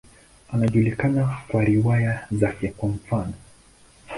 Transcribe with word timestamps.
Anajulikana 0.51 1.25
hasa 1.25 1.47
kwa 1.47 1.63
riwaya 1.63 2.27
zake, 2.31 2.67
kwa 2.69 2.89
mfano. 2.89 3.33